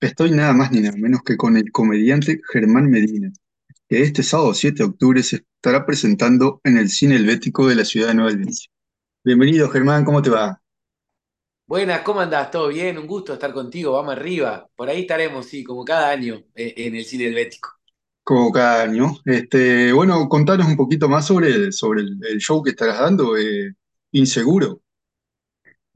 Estoy 0.00 0.30
nada 0.30 0.52
más 0.52 0.72
ni 0.72 0.80
nada 0.80 0.96
menos 0.98 1.22
que 1.22 1.36
con 1.38 1.56
el 1.56 1.72
comediante 1.72 2.40
Germán 2.52 2.90
Medina, 2.90 3.32
que 3.88 4.02
este 4.02 4.22
sábado 4.22 4.52
7 4.52 4.78
de 4.78 4.84
octubre 4.90 5.22
se 5.22 5.36
estará 5.36 5.86
presentando 5.86 6.60
en 6.64 6.76
el 6.76 6.90
Cine 6.90 7.16
Helvético 7.16 7.66
de 7.66 7.76
la 7.76 7.84
ciudad 7.84 8.08
de 8.08 8.14
Nueva 8.14 8.30
Albesia. 8.30 8.70
Bienvenido, 9.24 9.70
Germán, 9.70 10.04
¿cómo 10.04 10.20
te 10.20 10.28
va? 10.28 10.60
Buenas, 11.66 12.02
¿cómo 12.02 12.20
andás? 12.20 12.50
¿Todo 12.50 12.68
bien? 12.68 12.98
Un 12.98 13.06
gusto 13.06 13.32
estar 13.32 13.52
contigo, 13.54 13.92
vamos 13.92 14.12
arriba. 14.12 14.68
Por 14.76 14.90
ahí 14.90 15.00
estaremos, 15.00 15.46
sí, 15.46 15.64
como 15.64 15.82
cada 15.84 16.10
año 16.10 16.44
eh, 16.54 16.74
en 16.76 16.94
el 16.94 17.04
cine 17.04 17.26
helvético. 17.26 17.70
Como 18.22 18.52
cada 18.52 18.82
año. 18.82 19.16
Este, 19.24 19.92
bueno, 19.92 20.28
contanos 20.28 20.66
un 20.66 20.76
poquito 20.76 21.08
más 21.08 21.26
sobre, 21.26 21.72
sobre 21.72 22.02
el, 22.02 22.18
el 22.28 22.38
show 22.38 22.62
que 22.62 22.70
estarás 22.70 22.98
dando, 23.00 23.36
eh, 23.36 23.72
Inseguro. 24.12 24.82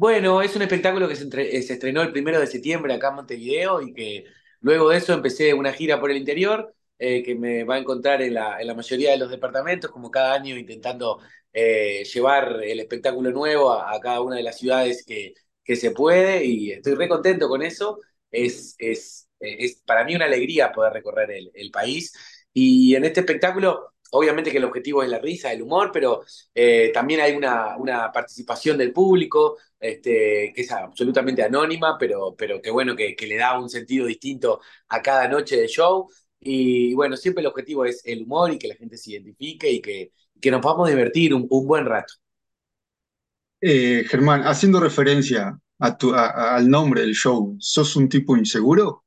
Bueno, 0.01 0.41
es 0.41 0.57
un 0.57 0.63
espectáculo 0.63 1.07
que 1.09 1.15
se, 1.15 1.25
eh, 1.59 1.63
se 1.63 1.75
estrenó 1.75 2.01
el 2.01 2.11
primero 2.11 2.41
de 2.41 2.47
septiembre 2.47 2.95
acá 2.95 3.09
en 3.11 3.17
Montevideo 3.17 3.83
y 3.83 3.93
que 3.93 4.25
luego 4.61 4.89
de 4.89 4.97
eso 4.97 5.13
empecé 5.13 5.53
una 5.53 5.75
gira 5.75 6.01
por 6.01 6.11
el 6.11 6.17
interior 6.17 6.75
eh, 6.99 7.23
que 7.23 7.35
me 7.35 7.65
va 7.65 7.75
a 7.75 7.79
encontrar 7.79 8.23
en 8.23 8.33
la, 8.33 8.59
en 8.59 8.67
la 8.67 8.75
mayoría 8.75 9.11
de 9.11 9.19
los 9.19 9.31
departamentos, 9.31 9.91
como 9.91 10.11
cada 10.11 10.33
año 10.33 10.57
intentando 10.57 11.21
eh, 11.53 12.03
llevar 12.05 12.63
el 12.65 12.81
espectáculo 12.81 13.31
nuevo 13.31 13.73
a, 13.75 14.01
cada 14.01 14.23
una 14.23 14.37
de 14.37 14.43
las 14.43 14.57
ciudades 14.59 15.05
que, 15.07 15.35
que 15.63 15.77
se 15.77 15.91
puede 15.91 16.47
y 16.47 16.71
estoy 16.73 16.95
re 16.95 17.07
contento 17.09 17.47
con 17.49 17.61
eso. 17.63 18.01
Es, 18.31 18.77
es, 18.79 19.29
es 19.39 19.83
para 19.85 20.05
mí 20.05 20.15
una 20.17 20.25
alegría 20.25 20.73
poder 20.73 20.95
recorrer 20.95 21.31
el, 21.31 21.51
el 21.53 21.71
país 21.71 22.15
y 22.55 22.95
en 22.95 23.05
este 23.05 23.21
espectáculo... 23.21 23.93
Obviamente 24.13 24.51
que 24.51 24.59
el 24.59 24.65
objetivo 24.65 25.03
es 25.03 25.09
la 25.11 25.19
risa, 25.19 25.53
el 25.53 25.63
humor, 25.63 25.91
pero 25.93 26.23
eh, 26.55 26.91
también 26.93 27.21
hay 27.21 27.33
una, 27.37 27.77
una 27.77 28.11
participación 28.13 28.77
del 28.79 28.93
público, 28.93 29.57
este, 29.79 30.53
que 30.55 30.63
es 30.63 30.71
absolutamente 30.73 31.43
anónima, 31.43 31.97
pero, 31.99 32.35
pero 32.37 32.61
que 32.61 32.71
bueno, 32.71 32.97
que, 32.97 33.15
que 33.17 33.27
le 33.27 33.37
da 33.37 33.59
un 33.59 33.69
sentido 33.71 34.07
distinto 34.07 34.61
a 34.89 35.03
cada 35.03 35.29
noche 35.29 35.57
de 35.57 35.69
show. 35.69 36.09
Y 36.41 36.95
bueno, 36.95 37.17
siempre 37.17 37.41
el 37.43 37.47
objetivo 37.49 37.85
es 37.85 38.03
el 38.05 38.23
humor 38.23 38.53
y 38.53 38.59
que 38.59 38.69
la 38.69 38.75
gente 38.77 38.97
se 38.97 39.13
identifique 39.13 39.71
y 39.71 39.81
que, 39.83 40.13
que 40.41 40.51
nos 40.51 40.61
podamos 40.61 40.89
divertir 40.89 41.35
un, 41.35 41.47
un 41.51 41.67
buen 41.67 41.85
rato. 41.87 42.15
Eh, 43.63 44.05
Germán, 44.09 44.43
haciendo 44.43 44.81
referencia 44.81 45.59
a 45.79 45.97
tu, 45.97 46.13
a- 46.15 46.27
a- 46.29 46.57
al 46.57 46.69
nombre 46.69 47.01
del 47.03 47.15
show, 47.15 47.57
¿sos 47.59 47.97
un 47.97 48.09
tipo 48.09 48.37
inseguro? 48.37 49.05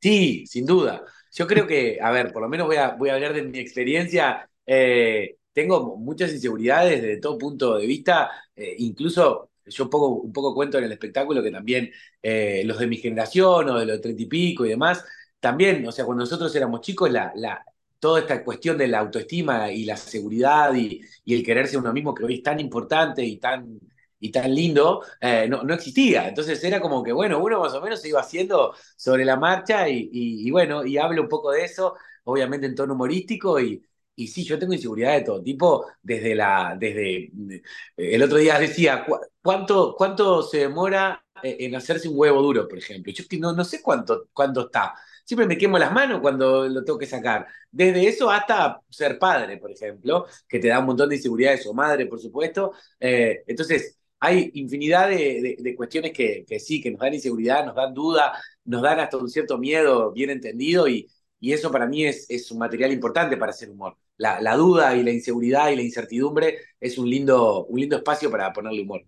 Sí, 0.00 0.46
sin 0.46 0.66
duda. 0.66 1.02
Yo 1.36 1.46
creo 1.46 1.66
que, 1.66 1.98
a 2.00 2.10
ver, 2.10 2.32
por 2.32 2.42
lo 2.42 2.48
menos 2.48 2.66
voy 2.66 2.76
a, 2.76 2.90
voy 2.92 3.10
a 3.10 3.14
hablar 3.14 3.34
de 3.34 3.42
mi 3.42 3.58
experiencia. 3.58 4.48
eh, 4.66 5.36
tengo 5.52 5.96
muchas 5.96 6.32
inseguridades 6.32 7.02
desde 7.02 7.20
todo 7.20 7.38
punto 7.38 7.76
de 7.78 7.86
vista. 7.86 8.30
eh, 8.56 8.74
incluso 8.78 9.50
yo 9.66 9.84
un 9.84 9.90
poco, 9.90 10.08
un 10.10 10.32
poco 10.32 10.54
cuento 10.54 10.78
en 10.78 10.84
el 10.84 10.92
espectáculo 10.92 11.42
que 11.42 11.50
también 11.50 11.90
eh, 12.22 12.62
los 12.64 12.78
de 12.78 12.86
mi 12.86 12.96
generación 12.98 13.68
o 13.68 13.78
de 13.78 13.86
los 13.86 14.00
treinta 14.00 14.22
y 14.22 14.26
pico 14.26 14.64
y 14.64 14.70
demás, 14.70 15.04
también, 15.40 15.86
o 15.86 15.92
sea, 15.92 16.04
cuando 16.04 16.22
nosotros 16.24 16.54
éramos 16.56 16.80
chicos, 16.80 17.10
la, 17.10 17.32
la, 17.36 17.62
toda 17.98 18.20
esta 18.20 18.42
cuestión 18.44 18.78
de 18.78 18.88
la 18.88 19.00
autoestima 19.00 19.70
y 19.72 19.84
la 19.84 19.96
seguridad 19.96 20.74
y, 20.74 21.00
y 21.24 21.34
el 21.34 21.42
quererse 21.44 21.76
uno 21.78 21.92
mismo 21.92 22.14
que 22.14 22.24
hoy 22.24 22.34
es 22.36 22.42
tan 22.42 22.60
importante 22.60 23.24
y 23.24 23.38
tan, 23.38 23.78
y 24.26 24.30
tan 24.32 24.54
lindo, 24.54 25.02
eh, 25.20 25.46
no, 25.48 25.62
no 25.62 25.74
existía. 25.74 26.28
Entonces 26.28 26.62
era 26.64 26.80
como 26.80 27.02
que, 27.02 27.12
bueno, 27.12 27.38
uno 27.42 27.60
más 27.60 27.74
o 27.74 27.80
menos 27.80 28.00
se 28.00 28.08
iba 28.08 28.20
haciendo 28.20 28.74
sobre 28.96 29.24
la 29.24 29.36
marcha 29.36 29.88
y, 29.88 30.08
y, 30.12 30.50
bueno, 30.50 30.84
y 30.84 30.98
hablo 30.98 31.22
un 31.22 31.28
poco 31.28 31.50
de 31.52 31.64
eso, 31.64 31.94
obviamente 32.24 32.66
en 32.66 32.74
tono 32.74 32.94
humorístico 32.94 33.60
y, 33.60 33.84
y 34.14 34.28
sí, 34.28 34.44
yo 34.44 34.58
tengo 34.58 34.72
inseguridad 34.72 35.12
de 35.14 35.22
todo 35.22 35.42
tipo, 35.42 35.86
desde 36.02 36.34
la, 36.34 36.76
desde, 36.78 37.30
eh, 37.56 37.62
el 37.96 38.22
otro 38.22 38.38
día 38.38 38.58
decía, 38.58 39.04
"¿Cu- 39.04 39.18
¿cuánto, 39.42 39.94
cuánto 39.96 40.42
se 40.42 40.58
demora 40.58 41.22
eh, 41.42 41.56
en 41.60 41.74
hacerse 41.76 42.08
un 42.08 42.14
huevo 42.18 42.42
duro, 42.42 42.66
por 42.68 42.78
ejemplo? 42.78 43.12
Yo 43.12 43.24
que 43.28 43.38
no, 43.38 43.52
no 43.52 43.64
sé 43.64 43.82
cuánto, 43.82 44.28
cuánto 44.32 44.62
está. 44.66 44.94
Siempre 45.24 45.46
me 45.46 45.58
quemo 45.58 45.78
las 45.78 45.92
manos 45.92 46.20
cuando 46.20 46.68
lo 46.68 46.84
tengo 46.84 46.98
que 46.98 47.06
sacar. 47.06 47.46
Desde 47.70 48.06
eso 48.08 48.30
hasta 48.30 48.80
ser 48.88 49.18
padre, 49.18 49.56
por 49.58 49.70
ejemplo, 49.72 50.26
que 50.48 50.58
te 50.60 50.68
da 50.68 50.78
un 50.78 50.86
montón 50.86 51.08
de 51.08 51.16
inseguridades, 51.16 51.66
o 51.66 51.74
madre, 51.74 52.06
por 52.06 52.20
supuesto. 52.20 52.72
Entonces, 53.00 53.98
hay 54.20 54.50
infinidad 54.54 55.08
de, 55.08 55.74
cuestiones 55.76 56.12
que, 56.12 56.44
sí, 56.58 56.80
que 56.80 56.90
nos 56.90 57.00
dan 57.00 57.14
inseguridad, 57.14 57.66
nos 57.66 57.74
dan 57.74 57.94
duda, 57.94 58.32
nos 58.64 58.82
dan 58.82 59.00
hasta 59.00 59.16
un 59.18 59.28
cierto 59.28 59.58
miedo 59.58 60.12
bien 60.12 60.30
entendido 60.30 60.88
y, 60.88 61.08
eso 61.40 61.70
para 61.70 61.86
mí 61.86 62.04
es, 62.04 62.50
un 62.50 62.58
material 62.58 62.92
importante 62.92 63.36
para 63.36 63.50
hacer 63.50 63.70
humor. 63.70 63.96
La, 64.16 64.56
duda 64.56 64.96
y 64.96 65.04
la 65.04 65.12
inseguridad 65.12 65.70
y 65.70 65.76
la 65.76 65.82
incertidumbre 65.82 66.58
es 66.80 66.98
un 66.98 67.08
lindo, 67.08 67.66
un 67.66 67.78
lindo 67.78 67.96
espacio 67.96 68.30
para 68.30 68.52
ponerle 68.52 68.82
humor. 68.82 69.02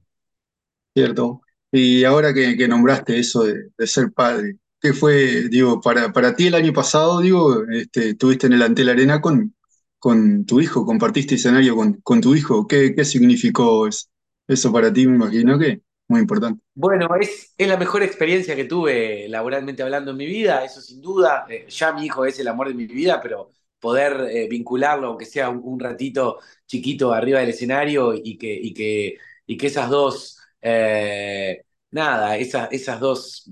¿cierto? 0.94 1.40
Y 1.72 2.04
ahora 2.04 2.32
que, 2.32 2.68
nombraste 2.68 3.18
eso 3.18 3.44
de, 3.44 3.86
ser 3.86 4.12
padre, 4.12 4.56
¿qué 4.80 4.92
fue, 4.92 5.48
digo, 5.48 5.80
para, 5.80 6.12
para 6.12 6.36
ti 6.36 6.46
el 6.46 6.54
año 6.54 6.72
pasado, 6.72 7.20
digo, 7.20 7.64
este, 7.72 8.10
estuviste 8.10 8.46
en 8.46 8.52
el 8.52 8.62
Antel 8.62 8.88
Arena 8.90 9.20
con, 9.20 9.54
con 9.98 10.44
tu 10.44 10.60
hijo, 10.60 10.86
compartiste 10.86 11.34
escenario 11.34 11.74
con, 11.74 11.94
con 12.02 12.20
tu 12.20 12.34
hijo, 12.36 12.66
¿qué, 12.66 12.94
qué 12.94 13.04
significó 13.04 13.88
eso? 13.88 14.06
Eso 14.48 14.72
para 14.72 14.90
ti, 14.90 15.06
me 15.06 15.16
imagino 15.16 15.58
que 15.58 15.82
muy 16.08 16.20
importante. 16.20 16.62
Bueno, 16.74 17.06
es, 17.20 17.54
es 17.58 17.68
la 17.68 17.76
mejor 17.76 18.02
experiencia 18.02 18.56
que 18.56 18.64
tuve 18.64 19.28
laboralmente 19.28 19.82
hablando 19.82 20.12
en 20.12 20.16
mi 20.16 20.26
vida, 20.26 20.64
eso 20.64 20.80
sin 20.80 21.02
duda. 21.02 21.44
Eh, 21.50 21.66
ya 21.68 21.92
mi 21.92 22.06
hijo 22.06 22.24
es 22.24 22.40
el 22.40 22.48
amor 22.48 22.68
de 22.68 22.74
mi 22.74 22.86
vida, 22.86 23.20
pero 23.22 23.50
poder 23.78 24.26
eh, 24.30 24.48
vincularlo, 24.48 25.08
aunque 25.08 25.26
sea 25.26 25.50
un, 25.50 25.78
ratito 25.78 26.38
chiquito 26.66 27.12
arriba 27.12 27.40
del 27.40 27.50
escenario 27.50 28.14
y 28.14 28.38
que, 28.38 28.52
y 28.54 28.72
que, 28.72 29.18
y 29.46 29.56
que 29.58 29.66
esas 29.66 29.90
dos, 29.90 30.38
eh, 30.62 31.62
nada, 31.90 32.36
esas, 32.38 32.72
esas 32.72 32.98
dos 33.00 33.44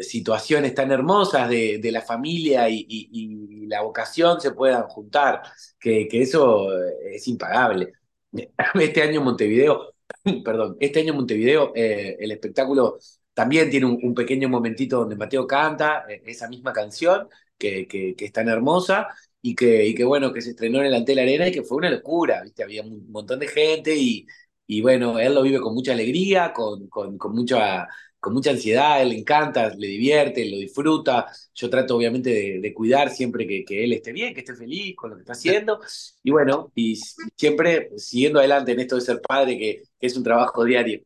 situaciones 0.00 0.74
tan 0.74 0.90
hermosas 0.90 1.48
de, 1.48 1.78
de 1.78 1.92
la 1.92 2.02
familia 2.02 2.68
y, 2.68 2.84
y, 2.88 3.08
y, 3.12 3.66
la 3.66 3.80
vocación 3.82 4.40
se 4.40 4.52
puedan 4.52 4.84
juntar, 4.88 5.42
que, 5.80 6.06
que 6.06 6.22
eso 6.22 6.68
es 7.10 7.26
impagable. 7.28 7.92
Este 8.74 9.02
año 9.02 9.18
en 9.18 9.24
Montevideo 9.24 9.94
perdón, 10.44 10.76
este 10.80 11.00
año 11.00 11.14
Montevideo 11.14 11.72
eh, 11.74 12.16
el 12.18 12.30
espectáculo 12.30 12.98
también 13.32 13.70
tiene 13.70 13.86
un, 13.86 14.14
pequeño 14.14 14.48
momentito 14.48 14.98
donde 14.98 15.16
Mateo 15.16 15.46
canta 15.46 16.04
eh, 16.08 16.22
esa 16.26 16.48
misma 16.48 16.72
canción 16.72 17.28
que, 17.58 17.86
que, 17.88 18.14
es 18.18 18.32
tan 18.32 18.48
hermosa 18.48 19.08
y 19.40 19.54
que, 19.54 19.86
y 19.86 20.02
bueno, 20.02 20.32
que 20.32 20.40
se 20.40 20.50
estrenó 20.50 20.78
en 20.80 20.86
el 20.86 20.94
Antel 20.94 21.18
Arena 21.18 21.48
y 21.48 21.52
que 21.52 21.62
fue 21.62 21.78
una 21.78 21.90
locura, 21.90 22.42
¿viste? 22.42 22.62
Había 22.62 22.82
un 22.82 23.10
montón 23.10 23.38
de 23.40 23.48
gente 23.48 23.94
y, 23.96 24.26
y 24.66 24.80
bueno, 24.80 25.18
él 25.18 25.34
lo 25.34 25.42
vive 25.42 25.60
con 25.60 25.74
mucha 25.74 25.92
alegría, 25.92 26.52
con, 26.52 26.88
con, 26.88 27.18
con 27.18 27.34
mucha 27.34 27.86
con 28.24 28.32
mucha 28.32 28.52
ansiedad, 28.52 29.02
él 29.02 29.10
le 29.10 29.18
encanta, 29.18 29.68
le 29.76 29.86
divierte, 29.86 30.50
lo 30.50 30.56
disfruta. 30.56 31.26
Yo 31.54 31.68
trato 31.68 31.94
obviamente 31.94 32.58
de, 32.58 32.72
cuidar 32.72 33.10
siempre 33.10 33.46
que, 33.46 33.66
que, 33.66 33.84
él 33.84 33.92
esté 33.92 34.12
bien, 34.12 34.32
que 34.32 34.40
esté 34.40 34.54
feliz 34.54 34.96
con 34.96 35.10
lo 35.10 35.16
que 35.16 35.20
está 35.20 35.34
haciendo. 35.34 35.78
Y 36.22 36.30
bueno, 36.30 36.72
y 36.74 36.98
siempre 37.36 37.90
siguiendo 37.98 38.38
adelante 38.38 38.72
en 38.72 38.80
esto 38.80 38.94
de 38.94 39.02
ser 39.02 39.20
padre, 39.20 39.58
que, 39.58 39.82
es 40.00 40.16
un 40.16 40.24
trabajo 40.24 40.64
diario. 40.64 41.02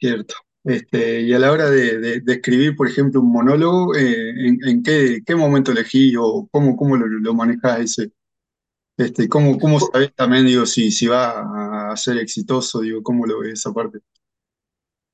Cierto. 0.00 0.36
Este, 0.64 1.20
y 1.20 1.34
a 1.34 1.38
la 1.38 1.52
hora 1.52 1.68
de, 1.68 1.98
de, 1.98 2.20
de 2.20 2.32
escribir, 2.32 2.74
por 2.76 2.88
ejemplo, 2.88 3.20
un 3.20 3.30
monólogo, 3.30 3.94
eh, 3.94 4.30
¿en, 4.30 4.58
en 4.66 4.82
qué, 4.82 5.20
qué, 5.26 5.36
momento 5.36 5.72
elegí 5.72 6.14
o 6.16 6.48
cómo, 6.50 6.76
cómo 6.78 6.96
lo, 6.96 7.06
lo 7.06 7.34
manejás 7.34 7.80
ese? 7.80 8.10
Este, 8.98 9.28
¿cómo, 9.28 9.58
¿Cómo 9.58 9.78
sabés 9.80 10.12
también, 10.14 10.44
digo, 10.44 10.66
si, 10.66 10.90
si 10.90 11.06
va 11.06 11.90
a 11.92 11.96
ser 11.96 12.18
exitoso, 12.18 12.80
digo, 12.80 13.02
cómo 13.02 13.26
lo 13.26 13.38
ves 13.38 13.54
esa 13.54 13.72
parte? 13.72 14.00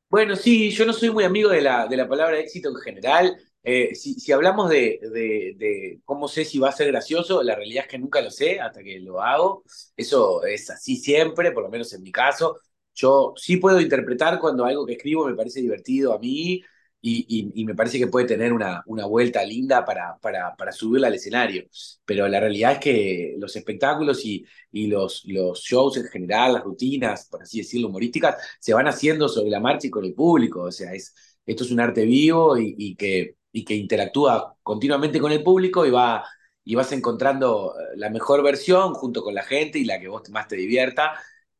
Bueno, 0.08 0.36
sí, 0.36 0.70
yo 0.70 0.86
no 0.86 0.92
soy 0.92 1.10
muy 1.10 1.24
amigo 1.24 1.50
de 1.50 1.60
la, 1.60 1.86
de 1.88 1.96
la 1.96 2.08
palabra 2.08 2.38
éxito 2.38 2.68
en 2.70 2.76
general. 2.76 3.36
Eh, 3.64 3.94
si, 3.94 4.14
si, 4.14 4.30
hablamos 4.32 4.70
de, 4.70 5.00
de, 5.02 5.54
de, 5.58 6.00
cómo 6.04 6.28
sé 6.28 6.44
si 6.44 6.58
va 6.58 6.68
a 6.68 6.72
ser 6.72 6.86
gracioso, 6.88 7.42
la 7.42 7.56
realidad 7.56 7.84
es 7.84 7.90
que 7.90 7.98
nunca 7.98 8.20
lo 8.22 8.30
sé 8.30 8.60
hasta 8.60 8.82
que 8.82 9.00
lo 9.00 9.20
hago. 9.20 9.64
Eso 9.96 10.44
es 10.44 10.70
así 10.70 10.96
siempre, 10.96 11.50
por 11.52 11.64
lo 11.64 11.68
menos 11.70 11.92
en 11.92 12.02
mi 12.02 12.12
caso. 12.12 12.60
Yo 12.94 13.34
sí 13.36 13.56
puedo 13.56 13.80
interpretar 13.80 14.38
cuando 14.38 14.64
algo 14.64 14.86
que 14.86 14.92
escribo 14.94 15.26
me 15.26 15.34
parece 15.34 15.60
divertido 15.60 16.14
a 16.14 16.18
mí 16.18 16.62
y, 17.06 17.26
y, 17.28 17.62
y 17.62 17.64
me 17.66 17.74
parece 17.74 17.98
que 17.98 18.06
puede 18.06 18.26
tener 18.26 18.52
una, 18.52 18.82
una 18.86 19.04
vuelta 19.06 19.44
linda 19.44 19.84
para, 19.84 20.16
para, 20.20 20.56
para 20.56 20.72
subirla 20.72 21.08
al 21.08 21.14
escenario. 21.14 21.64
Pero 22.04 22.26
la 22.28 22.40
realidad 22.40 22.72
es 22.72 22.78
que 22.78 23.34
los 23.38 23.54
espectáculos 23.56 24.24
y, 24.24 24.44
y 24.72 24.86
los, 24.86 25.22
los 25.26 25.60
shows 25.60 25.96
en 25.98 26.04
general, 26.06 26.54
las 26.54 26.64
rutinas, 26.64 27.26
por 27.30 27.42
así 27.42 27.58
decirlo, 27.58 27.88
humorísticas, 27.88 28.36
se 28.60 28.72
van 28.74 28.86
haciendo 28.88 29.28
sobre 29.28 29.50
la 29.50 29.60
marcha 29.60 29.86
y 29.88 29.90
con 29.90 30.04
el 30.04 30.14
público. 30.14 30.62
O 30.62 30.72
sea, 30.72 30.94
es, 30.94 31.14
esto 31.46 31.64
es 31.64 31.70
un 31.70 31.80
arte 31.80 32.04
vivo 32.04 32.56
y, 32.58 32.74
y, 32.78 32.96
que, 32.96 33.36
y 33.52 33.64
que 33.64 33.74
interactúa 33.74 34.56
continuamente 34.62 35.20
con 35.20 35.32
el 35.32 35.42
público 35.42 35.84
y, 35.86 35.90
va, 35.90 36.24
y 36.64 36.74
vas 36.74 36.92
encontrando 36.92 37.74
la 37.96 38.10
mejor 38.10 38.42
versión 38.42 38.94
junto 38.94 39.22
con 39.22 39.34
la 39.34 39.42
gente 39.42 39.78
y 39.78 39.84
la 39.84 40.00
que 40.00 40.08
vos 40.08 40.28
más 40.30 40.48
te 40.48 40.56
divierta. 40.56 41.12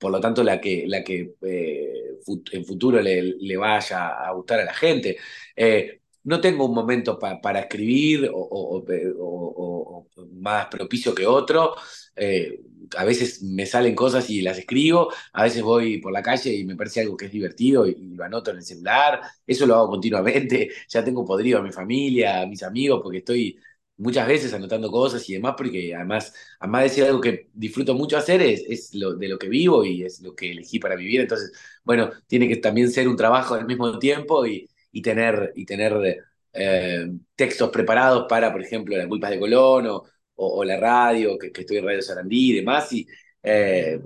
Por 0.05 0.13
lo 0.13 0.21
tanto, 0.21 0.45
la 0.45 0.61
que, 0.61 0.85
la 0.87 1.03
que 1.03 1.35
eh, 1.41 2.19
en 2.53 2.65
futuro 2.67 3.01
le, 3.01 3.23
le, 3.23 3.57
vaya 3.57 4.09
a 4.09 4.31
gustar 4.33 4.61
a 4.61 4.67
la 4.67 4.75
gente. 4.75 5.17
Eh, 5.57 6.03
no 6.25 6.43
tengo 6.43 6.67
un 6.67 6.75
momento 6.75 7.19
para 7.19 7.61
escribir 7.61 8.31
o, 8.31 8.85
o, 8.85 10.07
más 10.33 10.67
propicio 10.67 11.15
que 11.15 11.27
otro. 11.27 11.75
Eh, 12.15 12.61
a 12.99 13.05
veces 13.05 13.43
me 13.43 13.65
salen 13.65 13.95
cosas 13.95 14.29
y 14.29 14.43
las 14.43 14.59
escribo, 14.59 15.11
a 15.33 15.45
veces 15.45 15.63
voy 15.63 15.97
por 16.03 16.13
la 16.13 16.23
calle 16.23 16.53
y 16.53 16.65
me 16.67 16.77
parece 16.77 17.01
algo 17.01 17.17
que 17.17 17.25
es 17.25 17.33
divertido 17.33 17.87
y, 17.87 17.95
lo 18.15 18.25
anoto 18.25 18.51
en 18.51 18.59
el 18.59 18.63
celular. 18.63 19.23
Eso 19.47 19.65
lo 19.67 19.75
hago 19.77 19.89
continuamente. 19.89 20.69
Ya 20.91 21.03
tengo 21.03 21.25
podrido 21.25 21.61
a 21.61 21.63
mi 21.63 21.73
familia, 21.73 22.43
a 22.43 22.47
mis 22.47 22.63
amigos, 22.63 23.01
porque 23.03 23.19
estoy 23.19 23.59
muchas 23.97 24.27
veces 24.27 24.53
anotando 24.53 24.91
cosas 24.91 25.29
y 25.29 25.35
demás, 25.35 25.55
porque 25.57 25.95
además, 25.95 26.35
además 26.59 26.83
de 26.85 26.89
ser 26.91 27.05
algo 27.07 27.21
que 27.21 27.49
disfruto 27.53 27.95
mucho 27.95 28.17
hacer, 28.17 28.43
es, 28.43 28.65
es 28.69 28.95
lo, 28.95 29.15
de 29.15 29.29
lo 29.29 29.39
que 29.39 29.49
vivo 29.49 29.85
y 29.85 30.03
es 30.05 30.21
lo 30.21 30.35
que 30.35 30.51
elegí 30.53 30.79
para 30.79 30.97
vivir. 30.97 31.21
Entonces, 31.21 31.53
bueno, 31.85 32.11
tiene 32.27 32.49
que 32.49 32.57
también 32.57 32.91
ser 32.91 33.09
un 33.09 33.17
trabajo 33.17 33.55
al 33.55 33.67
mismo 33.67 33.99
tiempo 33.99 34.47
y, 34.47 34.69
y 34.93 35.03
tener, 35.03 35.53
y 35.57 35.65
tener 35.67 36.25
eh, 36.53 37.07
textos 37.35 37.71
preparados 37.71 38.27
para, 38.29 38.53
por 38.53 38.63
ejemplo, 38.63 38.97
las 38.97 39.07
culpas 39.07 39.31
de 39.31 39.41
Colón 39.41 39.87
o, 39.89 40.05
o, 40.37 40.65
la 40.65 40.79
radio, 40.79 41.39
que, 41.39 41.53
estoy 41.55 41.79
en 41.79 41.87
Radio 41.87 42.03
Sarandí 42.03 42.51
y 42.53 42.55
demás. 42.57 42.93
Y, 42.93 43.07
eh, 43.43 44.01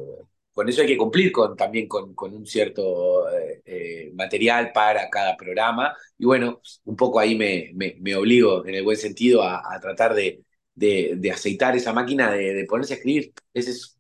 con 0.58 0.68
eso 0.68 0.80
hay 0.80 0.88
que 0.88 0.96
cumplir 0.96 1.30
con, 1.30 1.54
también 1.56 1.86
con, 1.86 2.16
con 2.16 2.34
un 2.34 2.44
cierto 2.44 3.30
eh, 3.30 3.62
eh, 3.64 4.12
material 4.12 4.72
para 4.74 5.08
cada 5.08 5.36
programa. 5.36 5.96
Y 6.18 6.24
bueno, 6.24 6.60
un 6.84 6.96
poco 6.96 7.20
ahí 7.20 7.36
me, 7.36 7.70
me, 7.74 7.96
me 8.00 8.16
obligo, 8.16 8.66
en 8.66 8.74
el 8.74 8.82
buen 8.82 8.96
sentido, 8.96 9.44
a, 9.44 9.62
a 9.72 9.78
tratar 9.78 10.14
de, 10.16 10.42
de, 10.74 11.14
de, 11.16 11.30
aceitar 11.30 11.76
esa 11.76 11.92
máquina, 11.92 12.32
de, 12.32 12.54
de 12.54 12.64
ponerse 12.64 12.94
a 12.94 12.96
escribir. 12.96 13.32
Es 13.54 13.96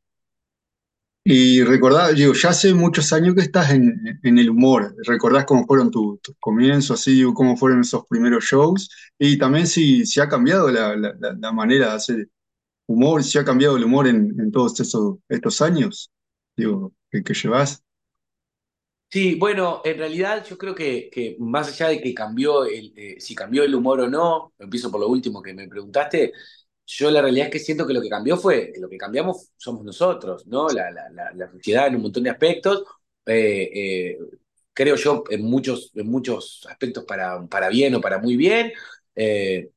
y 1.22 1.62
recordás, 1.62 2.16
digo, 2.16 2.32
ya 2.32 2.48
hace 2.48 2.74
muchos 2.74 3.12
años 3.12 3.36
que 3.36 3.42
estás 3.42 3.70
en, 3.70 4.18
en 4.24 4.38
el 4.38 4.50
humor. 4.50 4.96
¿Recordás 5.06 5.44
cómo 5.44 5.64
fueron 5.64 5.92
tus 5.92 6.18
comienzos, 6.40 6.98
así, 7.00 7.22
cómo 7.34 7.56
fueron 7.56 7.82
esos 7.82 8.04
primeros 8.08 8.42
shows? 8.46 8.90
Y 9.16 9.38
también 9.38 9.68
si, 9.68 10.04
si 10.06 10.18
ha 10.18 10.28
cambiado 10.28 10.72
la, 10.72 10.96
la, 10.96 11.14
la, 11.38 11.52
manera 11.52 11.90
de 11.90 11.92
hacer 11.92 12.28
humor, 12.86 13.22
si 13.22 13.38
ha 13.38 13.44
cambiado 13.44 13.76
el 13.76 13.84
humor 13.84 14.08
en, 14.08 14.34
en 14.40 14.50
todos 14.50 14.80
esos, 14.80 15.18
estos 15.28 15.62
años, 15.62 16.10
digo, 16.58 16.92
que, 17.10 17.22
llevas. 17.34 17.82
Sí, 19.10 19.36
bueno, 19.36 19.80
en 19.84 19.96
realidad 19.96 20.44
yo 20.44 20.58
creo 20.58 20.74
que, 20.74 21.08
que 21.10 21.36
más 21.38 21.68
allá 21.68 21.88
de 21.88 22.00
que 22.02 22.12
cambió 22.12 22.66
el, 22.66 22.92
eh, 22.96 23.16
si 23.18 23.34
cambió 23.34 23.62
el 23.64 23.74
humor 23.74 24.00
o 24.00 24.08
no, 24.08 24.52
empiezo 24.58 24.90
por 24.90 25.00
lo 25.00 25.08
último 25.08 25.40
que 25.40 25.54
me 25.54 25.68
preguntaste, 25.68 26.32
yo 26.86 27.10
la 27.10 27.22
realidad 27.22 27.46
es 27.46 27.52
que 27.52 27.58
siento 27.58 27.86
que 27.86 27.94
lo 27.94 28.02
que 28.02 28.08
cambió 28.10 28.36
fue, 28.36 28.70
que 28.72 28.80
lo 28.80 28.88
que 28.88 28.98
cambiamos 28.98 29.50
somos 29.56 29.84
nosotros, 29.84 30.46
¿no? 30.46 30.68
La, 30.68 31.48
sociedad 31.50 31.86
en 31.86 31.96
un 31.96 32.02
montón 32.02 32.24
de 32.24 32.30
aspectos, 32.30 32.84
eh, 33.24 33.70
eh, 33.72 34.18
creo 34.74 34.96
yo 34.96 35.24
en 35.30 35.42
muchos, 35.44 35.92
en 35.94 36.08
muchos 36.08 36.66
aspectos 36.68 37.04
para, 37.04 37.46
para 37.46 37.68
bien 37.68 37.94
o 37.94 38.00
para 38.00 38.18
muy 38.18 38.36
bien, 38.36 38.72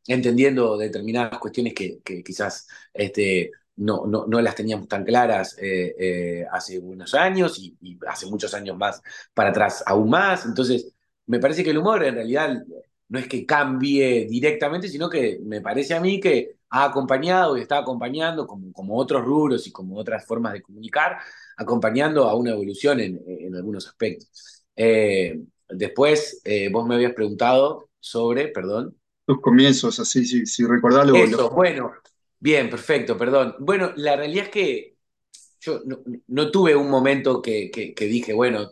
entendiendo 0.07 0.77
determinadas 0.77 1.39
cuestiones 1.39 1.73
que, 1.73 1.99
que 2.03 2.23
quizás 2.23 2.67
este, 2.93 3.51
no, 3.81 4.05
no, 4.05 4.25
no, 4.27 4.41
las 4.41 4.55
teníamos 4.55 4.87
tan 4.87 5.03
claras 5.03 5.57
hace 6.51 6.79
unos 6.79 7.13
años 7.13 7.59
y, 7.59 7.75
y 7.81 7.97
hace 8.07 8.25
muchos 8.27 8.53
años 8.53 8.77
más 8.77 9.01
para 9.33 9.49
atrás 9.49 9.83
aún 9.85 10.09
más. 10.09 10.45
Entonces, 10.45 10.93
me 11.25 11.39
parece 11.39 11.63
que 11.63 11.71
el 11.71 11.77
humor 11.77 12.03
en 12.03 12.15
realidad 12.15 12.63
no 13.09 13.19
es 13.19 13.27
que 13.27 13.45
cambie 13.45 14.25
directamente, 14.25 14.87
sino 14.87 15.09
que 15.09 15.39
me 15.43 15.59
parece 15.59 15.93
a 15.93 15.99
mí 15.99 16.19
que 16.19 16.55
ha 16.69 16.85
acompañado 16.85 17.57
y 17.57 17.61
está 17.61 17.79
acompañando, 17.79 18.47
como, 18.47 18.71
como 18.71 18.95
otros 18.97 19.25
rubros 19.25 19.67
y 19.67 19.71
como 19.71 19.97
otras 19.97 20.25
formas 20.25 20.53
de 20.53 20.61
comunicar, 20.61 21.17
acompañando 21.57 22.29
a 22.29 22.35
una 22.35 22.51
evolución 22.51 23.01
en, 23.01 23.21
en 23.27 23.53
algunos 23.53 23.85
aspectos. 23.87 24.63
Eh, 24.75 25.41
después, 25.67 26.41
eh, 26.45 26.69
vos 26.71 26.87
me 26.87 26.95
habías 26.95 27.13
preguntado 27.13 27.89
sobre, 27.99 28.47
perdón. 28.47 28.95
Tus 29.25 29.41
comienzos, 29.41 29.99
así, 29.99 30.25
si, 30.25 30.45
si 30.45 30.65
recordás 30.65 31.05
lo, 31.07 31.15
Eso, 31.15 31.49
bueno, 31.49 31.91
bien, 32.41 32.69
perfecto, 32.69 33.17
perdón. 33.17 33.55
Bueno, 33.59 33.93
la 33.95 34.17
realidad 34.17 34.45
es 34.47 34.51
que 34.51 34.91
yo 35.61 35.79
no, 36.27 36.51
tuve 36.51 36.75
un 36.75 36.89
momento 36.89 37.41
que, 37.41 37.71
que, 37.71 38.05
dije, 38.05 38.33
bueno, 38.33 38.71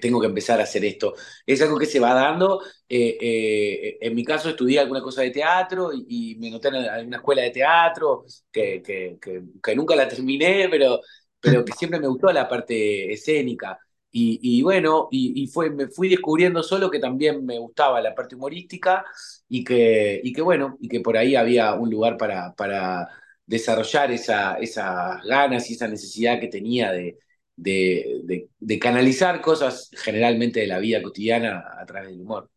tengo 0.00 0.20
que 0.20 0.28
empezar 0.28 0.60
a 0.60 0.62
hacer 0.64 0.84
esto. 0.84 1.14
Es 1.44 1.60
algo 1.60 1.78
que 1.78 1.86
se 1.86 2.00
va 2.00 2.14
dando. 2.14 2.62
Eh, 2.88 3.18
eh, 3.20 3.98
en 4.00 4.14
mi 4.14 4.24
caso 4.24 4.50
estudié 4.50 4.78
alguna 4.80 5.02
cosa 5.02 5.22
de 5.22 5.30
teatro 5.30 5.90
y, 5.92 6.36
me 6.38 6.50
noté 6.50 6.68
en 6.68 6.76
alguna 6.76 7.16
escuela 7.18 7.42
de 7.42 7.50
teatro 7.50 8.24
que, 8.50 8.82
que, 8.82 9.76
nunca 9.76 9.96
la 9.96 10.08
terminé, 10.08 10.68
pero, 10.70 11.00
pero 11.40 11.64
que 11.64 11.72
siempre 11.72 12.00
me 12.00 12.06
gustó 12.08 12.32
la 12.32 12.48
parte 12.48 13.12
escénica. 13.12 13.78
Y, 14.14 14.60
bueno, 14.62 15.08
y, 15.10 15.46
fue, 15.46 15.70
me 15.70 15.88
fui 15.88 16.08
descubriendo 16.10 16.62
solo 16.62 16.90
que 16.90 16.98
también 16.98 17.46
me 17.46 17.58
gustaba 17.58 18.00
la 18.00 18.14
parte 18.14 18.34
humorística 18.34 19.06
y 19.48 19.64
que, 19.64 20.20
y 20.22 20.32
que 20.34 20.42
bueno, 20.42 20.76
y 20.80 20.88
que 20.88 21.00
por 21.00 21.16
ahí 21.16 21.34
había 21.34 21.74
un 21.74 21.88
lugar 21.90 22.18
para, 22.18 22.52
para 22.54 23.08
desarrollar 23.46 24.10
esa, 24.10 24.54
esas 24.56 25.22
ganas 25.24 25.70
y 25.70 25.74
esa 25.74 25.88
necesidad 25.88 26.38
que 26.40 26.48
tenía 26.48 26.92
de, 26.92 27.18
de, 27.56 28.78
canalizar 28.78 29.40
cosas 29.40 29.90
generalmente 29.92 30.60
de 30.60 30.66
la 30.66 30.78
vida 30.78 31.02
cotidiana 31.02 31.64
a 31.78 31.86
través 31.86 32.10
del 32.10 32.20
humor. 32.20 32.50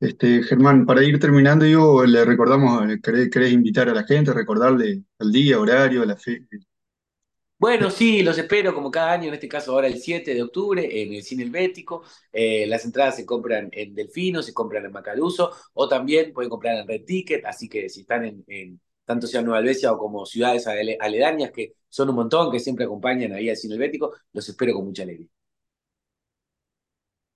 Este, 0.00 0.42
Germán, 0.42 0.86
para 0.86 1.04
ir 1.04 1.18
terminando, 1.18 1.66
yo 1.66 2.04
le 2.06 2.24
recordamos, 2.24 2.82
¿querés, 3.02 3.28
¿querés, 3.30 3.52
invitar 3.52 3.88
a 3.88 3.94
la 3.94 4.04
gente, 4.04 4.32
recordarle 4.32 5.02
el 5.18 5.32
día, 5.32 5.60
horario, 5.60 6.04
la 6.06 6.16
fe? 6.16 6.46
Bueno, 7.60 7.90
sí, 7.90 8.22
los 8.22 8.38
espero 8.38 8.74
como 8.74 8.90
cada 8.90 9.12
año, 9.12 9.28
en 9.28 9.34
este 9.34 9.46
caso 9.46 9.72
ahora 9.72 9.86
el 9.86 10.00
7 10.00 10.32
de 10.32 10.42
octubre 10.42 11.02
en 11.02 11.12
el 11.12 11.22
Cine 11.22 11.42
Helvético. 11.42 12.02
Eh, 12.32 12.66
las 12.66 12.86
entradas 12.86 13.16
se 13.16 13.26
compran 13.26 13.68
en 13.72 13.94
Delfino, 13.94 14.42
se 14.42 14.54
compran 14.54 14.86
en 14.86 14.92
Macaluso 14.92 15.52
o 15.74 15.86
también 15.86 16.32
pueden 16.32 16.48
comprar 16.48 16.78
en 16.78 16.88
Red 16.88 17.04
Ticket, 17.04 17.44
así 17.44 17.68
que 17.68 17.90
si 17.90 18.00
están 18.00 18.24
en, 18.46 18.80
tanto 19.04 19.26
sea 19.26 19.42
Nueva 19.42 19.58
Albesia 19.58 19.92
o 19.92 19.98
como 19.98 20.24
ciudades 20.24 20.66
aledañas 20.66 21.50
que 21.52 21.74
son 21.90 22.08
un 22.08 22.16
montón, 22.16 22.50
que 22.50 22.60
siempre 22.60 22.86
acompañan 22.86 23.32
ahí 23.34 23.50
al 23.50 23.56
cine 23.56 23.74
helvético, 23.74 24.14
los 24.32 24.48
espero 24.48 24.72
con 24.74 24.86
mucha 24.86 25.02
alegría. 25.02 25.28